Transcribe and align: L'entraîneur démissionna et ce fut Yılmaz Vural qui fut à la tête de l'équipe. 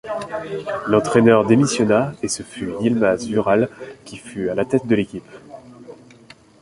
L'entraîneur 0.87 1.45
démissionna 1.45 2.15
et 2.23 2.27
ce 2.27 2.41
fut 2.41 2.71
Yılmaz 2.81 3.27
Vural 3.27 3.69
qui 4.03 4.17
fut 4.17 4.49
à 4.49 4.55
la 4.55 4.65
tête 4.65 4.87
de 4.87 4.95
l'équipe. 4.95 5.29